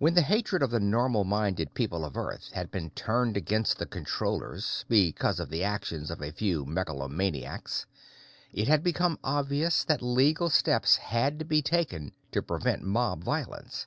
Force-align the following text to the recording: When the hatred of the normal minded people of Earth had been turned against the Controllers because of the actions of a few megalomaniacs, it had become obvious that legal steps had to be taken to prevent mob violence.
When 0.00 0.14
the 0.14 0.22
hatred 0.22 0.60
of 0.64 0.70
the 0.72 0.80
normal 0.80 1.22
minded 1.22 1.72
people 1.72 2.04
of 2.04 2.16
Earth 2.16 2.50
had 2.52 2.72
been 2.72 2.90
turned 2.90 3.36
against 3.36 3.78
the 3.78 3.86
Controllers 3.86 4.84
because 4.88 5.38
of 5.38 5.50
the 5.50 5.62
actions 5.62 6.10
of 6.10 6.20
a 6.20 6.32
few 6.32 6.64
megalomaniacs, 6.66 7.86
it 8.52 8.66
had 8.66 8.82
become 8.82 9.20
obvious 9.22 9.84
that 9.84 10.02
legal 10.02 10.50
steps 10.50 10.96
had 10.96 11.38
to 11.38 11.44
be 11.44 11.62
taken 11.62 12.10
to 12.32 12.42
prevent 12.42 12.82
mob 12.82 13.22
violence. 13.22 13.86